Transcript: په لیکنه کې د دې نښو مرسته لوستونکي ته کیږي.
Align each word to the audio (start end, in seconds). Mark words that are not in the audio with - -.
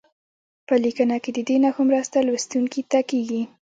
په 0.67 0.73
لیکنه 0.83 1.15
کې 1.23 1.31
د 1.33 1.39
دې 1.47 1.57
نښو 1.63 1.81
مرسته 1.89 2.17
لوستونکي 2.27 2.81
ته 2.91 2.99
کیږي. 3.09 3.41